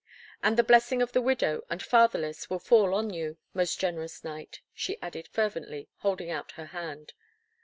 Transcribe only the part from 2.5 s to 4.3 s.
fall on you, most generous